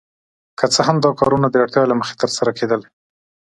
[0.59, 2.81] که څه هم دا کارونه د اړتیا له مخې ترسره کیدل.